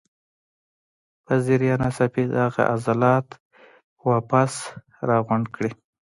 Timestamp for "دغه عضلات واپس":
2.35-4.51